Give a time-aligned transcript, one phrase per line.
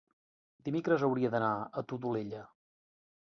[0.69, 2.41] Dimecres hauria d'anar a la Todolella.